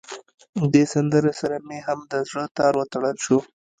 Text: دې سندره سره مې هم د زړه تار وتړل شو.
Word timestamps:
دې 0.73 0.83
سندره 0.93 1.31
سره 1.41 1.55
مې 1.67 1.79
هم 1.87 1.99
د 2.11 2.13
زړه 2.29 2.45
تار 2.57 2.73
وتړل 2.77 3.15
شو. 3.25 3.37